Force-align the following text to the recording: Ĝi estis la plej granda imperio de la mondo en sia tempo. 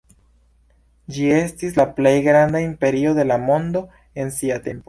Ĝi 1.17 1.27
estis 1.35 1.77
la 1.81 1.87
plej 1.99 2.15
granda 2.29 2.65
imperio 2.71 3.15
de 3.21 3.29
la 3.33 3.41
mondo 3.47 3.87
en 4.23 4.39
sia 4.41 4.63
tempo. 4.71 4.79